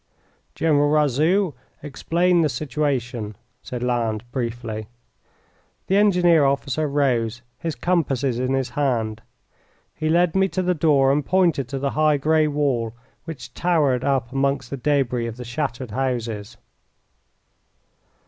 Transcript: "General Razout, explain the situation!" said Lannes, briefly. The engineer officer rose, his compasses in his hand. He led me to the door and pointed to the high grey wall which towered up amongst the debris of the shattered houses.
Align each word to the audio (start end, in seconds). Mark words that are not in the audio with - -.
"General 0.55 0.89
Razout, 0.89 1.53
explain 1.83 2.41
the 2.41 2.49
situation!" 2.49 3.35
said 3.61 3.83
Lannes, 3.83 4.23
briefly. 4.31 4.87
The 5.85 5.97
engineer 5.97 6.43
officer 6.43 6.87
rose, 6.87 7.43
his 7.59 7.75
compasses 7.75 8.39
in 8.39 8.55
his 8.55 8.71
hand. 8.71 9.21
He 9.93 10.09
led 10.09 10.35
me 10.35 10.47
to 10.47 10.63
the 10.63 10.73
door 10.73 11.11
and 11.11 11.23
pointed 11.23 11.67
to 11.67 11.77
the 11.77 11.91
high 11.91 12.17
grey 12.17 12.47
wall 12.47 12.93
which 13.25 13.53
towered 13.53 14.03
up 14.03 14.31
amongst 14.31 14.71
the 14.71 14.77
debris 14.77 15.27
of 15.27 15.37
the 15.37 15.45
shattered 15.45 15.91
houses. 15.91 16.57